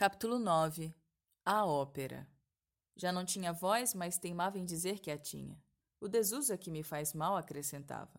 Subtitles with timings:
[0.00, 0.94] Capítulo 9
[1.44, 2.26] A Ópera
[2.96, 5.62] Já não tinha voz, mas teimava em dizer que a tinha.
[6.00, 8.18] O desuso é que me faz mal, acrescentava.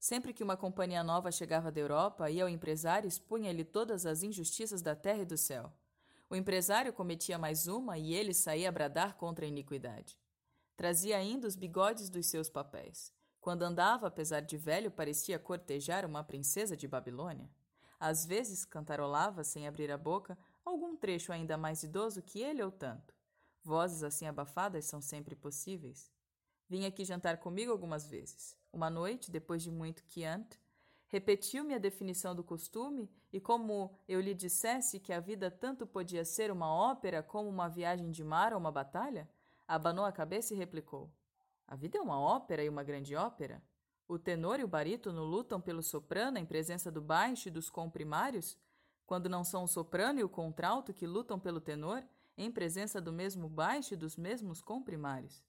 [0.00, 4.24] Sempre que uma companhia nova chegava da Europa, ia ao empresário e expunha-lhe todas as
[4.24, 5.72] injustiças da terra e do céu.
[6.28, 10.18] O empresário cometia mais uma e ele saía a bradar contra a iniquidade.
[10.76, 13.12] Trazia ainda os bigodes dos seus papéis.
[13.40, 17.48] Quando andava, apesar de velho, parecia cortejar uma princesa de Babilônia.
[18.00, 22.70] Às vezes cantarolava, sem abrir a boca, algum trecho ainda mais idoso que ele ou
[22.70, 23.14] tanto.
[23.62, 26.10] Vozes assim abafadas são sempre possíveis.
[26.68, 28.56] Vim aqui jantar comigo algumas vezes.
[28.72, 30.58] Uma noite, depois de muito quiante,
[31.06, 36.24] repetiu-me a definição do costume e, como eu lhe dissesse que a vida tanto podia
[36.24, 39.28] ser uma ópera como uma viagem de mar ou uma batalha,
[39.68, 41.10] abanou a cabeça e replicou:
[41.68, 43.62] A vida é uma ópera e uma grande ópera?
[44.08, 48.58] O tenor e o barítono lutam pelo soprano em presença do baixo e dos comprimários?
[49.06, 52.04] Quando não são o soprano e o contralto que lutam pelo tenor,
[52.36, 55.42] em presença do mesmo baixo e dos mesmos comprimários.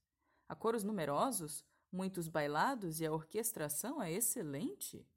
[0.47, 5.07] Há coros numerosos, muitos bailados e a orquestração é excelente.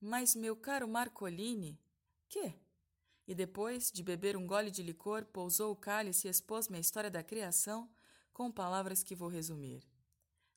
[0.00, 1.78] Mas, meu caro Marcolini,
[2.28, 2.54] que?
[3.26, 7.10] E depois de beber um gole de licor, pousou o cálice e expôs-me a história
[7.10, 7.88] da criação
[8.32, 9.82] com palavras que vou resumir.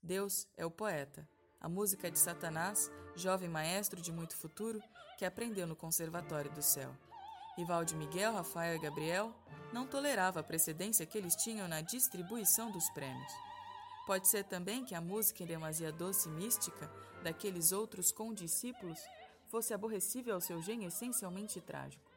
[0.01, 4.81] Deus é o poeta, a música de Satanás, jovem maestro de muito futuro,
[5.17, 6.95] que aprendeu no Conservatório do Céu.
[7.57, 9.33] Rival de Miguel, Rafael e Gabriel,
[9.73, 13.33] não tolerava a precedência que eles tinham na distribuição dos prêmios.
[14.05, 16.89] Pode ser também que a música em demasia doce e mística
[17.23, 18.99] daqueles outros condiscípulos
[19.47, 22.09] fosse aborrecível ao seu gênio essencialmente trágico.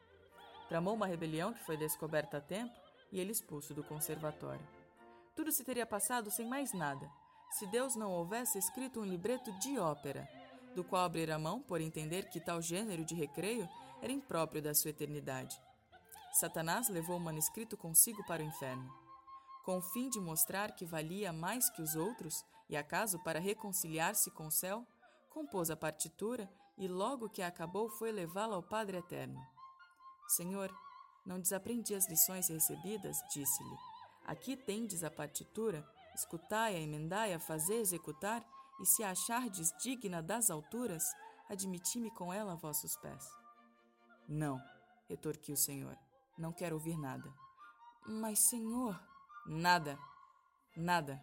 [0.69, 2.73] Tramou uma rebelião que foi descoberta a tempo
[3.11, 4.65] e ele expulso do conservatório.
[5.35, 7.09] Tudo se teria passado sem mais nada,
[7.51, 10.27] se Deus não houvesse escrito um libreto de ópera,
[10.73, 13.67] do qual abrir a mão por entender que tal gênero de recreio
[14.01, 15.61] era impróprio da sua eternidade.
[16.33, 18.89] Satanás levou o manuscrito consigo para o inferno,
[19.65, 24.31] com o fim de mostrar que valia mais que os outros e, acaso, para reconciliar-se
[24.31, 24.87] com o céu,
[25.29, 29.39] compôs a partitura e, logo que a acabou, foi levá-la ao Padre Eterno.
[30.29, 30.73] Senhor,
[31.25, 33.75] não desaprendi as lições recebidas, disse-lhe.
[34.25, 35.85] Aqui tendes a partitura
[36.15, 38.45] Escutai-a, emendai-a, fazer executar,
[38.79, 41.03] e se achardes digna das alturas,
[41.49, 43.29] admiti-me com ela a vossos pés.
[44.27, 44.61] Não,
[45.07, 45.97] retorquiu o Senhor,
[46.37, 47.31] não quero ouvir nada.
[48.07, 48.99] Mas, Senhor.
[49.45, 49.97] Nada,
[50.75, 51.21] nada.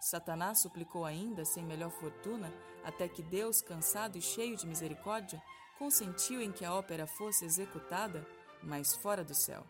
[0.00, 2.52] Satanás suplicou ainda, sem melhor fortuna,
[2.84, 5.42] até que Deus, cansado e cheio de misericórdia,
[5.78, 8.26] consentiu em que a ópera fosse executada,
[8.62, 9.66] mas fora do céu.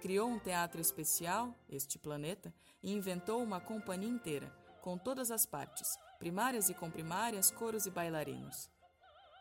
[0.00, 5.98] Criou um teatro especial, este planeta, e inventou uma companhia inteira, com todas as partes,
[6.18, 8.70] primárias e comprimárias, coros e bailarinos.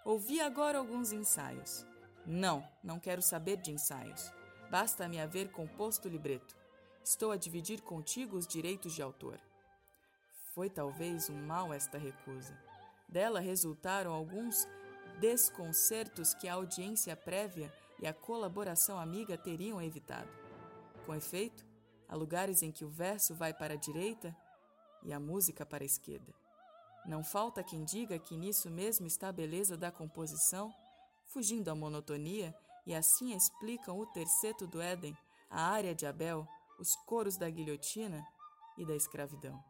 [0.03, 1.85] Ouvi agora alguns ensaios.
[2.25, 4.31] Não, não quero saber de ensaios.
[4.71, 6.55] Basta-me haver composto o libreto.
[7.03, 9.39] Estou a dividir contigo os direitos de autor.
[10.55, 12.57] Foi talvez um mal esta recusa.
[13.07, 14.67] Dela resultaram alguns
[15.19, 20.46] desconcertos que a audiência prévia e a colaboração amiga teriam evitado.
[21.07, 21.65] Com efeito,
[22.09, 24.35] há lugares em que o verso vai para a direita
[25.03, 26.33] e a música para a esquerda.
[27.05, 30.69] Não falta quem diga que nisso mesmo está a beleza da composição,
[31.23, 32.53] fugindo à monotonia,
[32.85, 35.17] e assim explicam o terceto do Éden,
[35.49, 36.45] a área de Abel,
[36.77, 38.27] os coros da guilhotina
[38.77, 39.63] e da escravidão.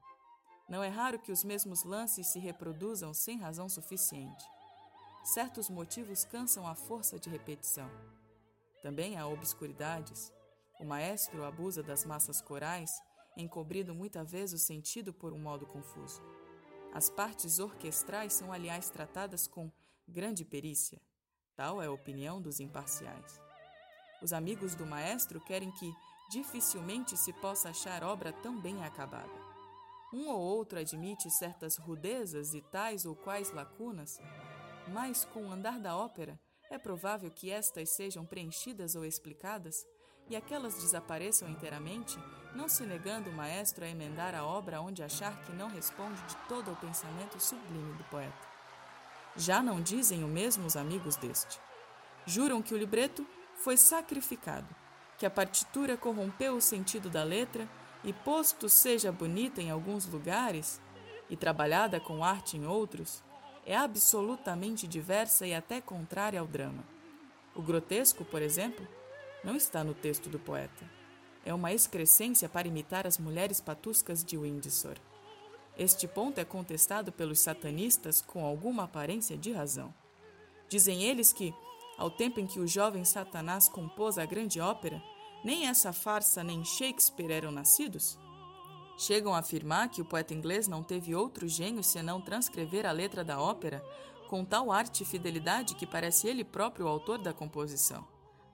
[0.68, 4.44] Não é raro que os mesmos lances se reproduzam sem razão suficiente.
[5.24, 7.92] Certos motivos cansam a força de repetição.
[8.82, 10.32] Também há obscuridades,
[10.80, 12.92] o maestro abusa das massas corais,
[13.36, 16.22] encobrindo muita vez o sentido por um modo confuso.
[16.94, 19.72] As partes orquestrais são, aliás, tratadas com
[20.08, 21.02] grande perícia.
[21.56, 23.40] Tal é a opinião dos imparciais.
[24.22, 25.94] Os amigos do maestro querem que
[26.30, 29.48] dificilmente se possa achar obra tão bem acabada.
[30.14, 34.20] Um ou outro admite certas rudezas e tais ou quais lacunas,
[34.88, 36.40] mas com o andar da ópera
[36.70, 39.86] é provável que estas sejam preenchidas ou explicadas
[40.30, 42.18] e aquelas desapareçam inteiramente,
[42.54, 46.36] não se negando o maestro a emendar a obra onde achar que não responde de
[46.48, 48.48] todo ao pensamento sublime do poeta.
[49.36, 51.60] Já não dizem o mesmo os amigos deste.
[52.26, 53.26] Juram que o libreto
[53.56, 54.68] foi sacrificado,
[55.18, 57.68] que a partitura corrompeu o sentido da letra
[58.04, 60.82] e, posto seja bonita em alguns lugares
[61.30, 63.24] e trabalhada com arte em outros,
[63.66, 66.84] é absolutamente diversa e até contrária ao drama.
[67.54, 68.88] O grotesco, por exemplo,
[69.44, 70.90] não está no texto do poeta.
[71.46, 74.98] É uma excrescência para imitar as mulheres patuscas de Windsor.
[75.78, 79.94] Este ponto é contestado pelos satanistas com alguma aparência de razão.
[80.68, 81.54] Dizem eles que,
[81.98, 85.02] Ao tempo em que o jovem Satanás compôs a grande ópera,
[85.44, 88.20] nem essa farsa nem Shakespeare eram nascidos?
[89.00, 93.24] Chegam a afirmar que o poeta inglês não teve outro gênio senão transcrever a letra
[93.24, 93.84] da ópera
[94.28, 98.06] com tal arte e fidelidade que parece ele próprio o autor da composição.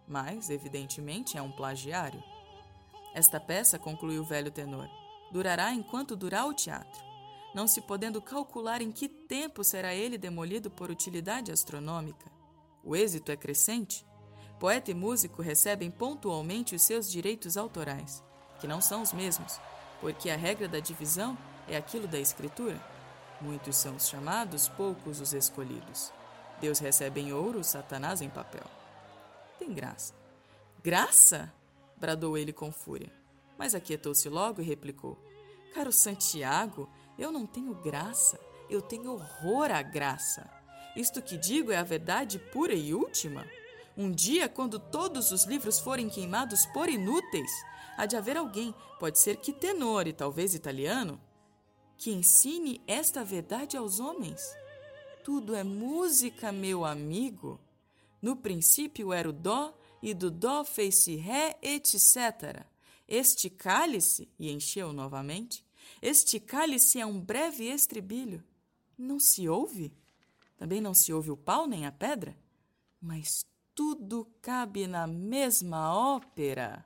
[0.08, 2.24] Mas, evidentemente, é um plagiário.
[3.14, 4.90] Esta peça, conclui o velho tenor,
[5.32, 7.04] durará enquanto durar o teatro,
[7.54, 12.32] não se podendo calcular em que tempo será ele demolido por utilidade astronômica.
[12.84, 14.06] O êxito é crescente.
[14.60, 18.24] Poeta e músico recebem pontualmente os seus direitos autorais,
[18.60, 19.60] que não são os mesmos,
[20.02, 22.82] porque a regra da divisão é aquilo da escritura.
[23.40, 26.12] Muitos são os chamados, poucos os escolhidos.
[26.60, 28.66] Deus recebe em ouro, Satanás em papel.
[29.64, 30.14] Tem graça.
[30.84, 31.54] Graça?
[31.96, 33.10] bradou ele com fúria.
[33.58, 35.18] Mas aquietou-se logo e replicou:
[35.74, 38.38] Caro Santiago, eu não tenho graça,
[38.70, 40.50] eu tenho horror à graça.
[40.98, 43.48] Isto que digo é a verdade pura e última.
[43.96, 47.52] Um dia, quando todos os livros forem queimados por inúteis,
[47.96, 51.22] há de haver alguém, pode ser que tenor e talvez italiano,
[51.96, 54.42] que ensine esta verdade aos homens.
[55.24, 57.62] Tudo é música, meu amigo.
[58.24, 62.66] No princípio era o dó, e do dó fez-se ré, etc.
[63.06, 65.66] Este cálice, e encheu novamente,
[66.02, 68.42] este cálice é um breve estribilho.
[68.98, 69.92] Não se ouve?
[70.56, 72.38] Também não se ouve o pau nem a pedra?
[73.02, 76.86] Mas tudo cabe na mesma ópera.